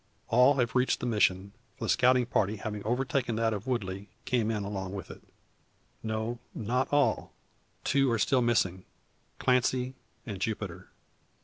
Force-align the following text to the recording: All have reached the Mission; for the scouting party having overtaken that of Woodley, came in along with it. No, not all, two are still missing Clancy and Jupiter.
All 0.29 0.55
have 0.55 0.73
reached 0.73 0.99
the 0.99 1.05
Mission; 1.05 1.51
for 1.77 1.85
the 1.85 1.89
scouting 1.89 2.25
party 2.25 2.55
having 2.55 2.83
overtaken 2.85 3.35
that 3.35 3.53
of 3.53 3.67
Woodley, 3.67 4.09
came 4.25 4.49
in 4.49 4.63
along 4.63 4.93
with 4.95 5.11
it. 5.11 5.21
No, 6.01 6.39
not 6.55 6.91
all, 6.91 7.33
two 7.83 8.11
are 8.11 8.17
still 8.17 8.41
missing 8.41 8.83
Clancy 9.37 9.93
and 10.25 10.39
Jupiter. 10.39 10.89